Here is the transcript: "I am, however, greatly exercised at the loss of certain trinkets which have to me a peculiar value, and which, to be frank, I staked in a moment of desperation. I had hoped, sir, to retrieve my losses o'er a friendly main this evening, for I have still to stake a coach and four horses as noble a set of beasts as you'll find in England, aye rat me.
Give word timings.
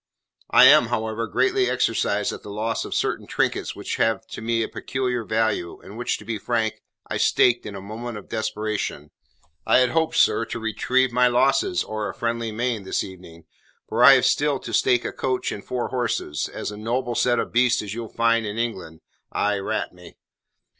"I 0.49 0.65
am, 0.65 0.87
however, 0.87 1.27
greatly 1.27 1.69
exercised 1.69 2.33
at 2.33 2.41
the 2.41 2.49
loss 2.49 2.85
of 2.85 2.95
certain 2.95 3.27
trinkets 3.27 3.75
which 3.75 3.97
have 3.97 4.25
to 4.29 4.41
me 4.41 4.63
a 4.63 4.67
peculiar 4.67 5.23
value, 5.23 5.79
and 5.79 5.95
which, 5.95 6.17
to 6.17 6.25
be 6.25 6.39
frank, 6.39 6.81
I 7.05 7.17
staked 7.17 7.67
in 7.67 7.75
a 7.75 7.81
moment 7.81 8.17
of 8.17 8.27
desperation. 8.27 9.11
I 9.63 9.77
had 9.77 9.91
hoped, 9.91 10.15
sir, 10.17 10.43
to 10.45 10.59
retrieve 10.59 11.11
my 11.11 11.27
losses 11.27 11.83
o'er 11.83 12.09
a 12.09 12.15
friendly 12.15 12.51
main 12.51 12.81
this 12.83 13.03
evening, 13.03 13.43
for 13.87 14.03
I 14.03 14.13
have 14.15 14.25
still 14.25 14.57
to 14.61 14.73
stake 14.73 15.05
a 15.05 15.11
coach 15.13 15.51
and 15.51 15.63
four 15.63 15.89
horses 15.89 16.47
as 16.51 16.71
noble 16.71 17.13
a 17.13 17.17
set 17.17 17.37
of 17.37 17.53
beasts 17.53 17.83
as 17.83 17.93
you'll 17.93 18.09
find 18.09 18.43
in 18.43 18.57
England, 18.57 19.01
aye 19.31 19.59
rat 19.59 19.93
me. 19.93 20.15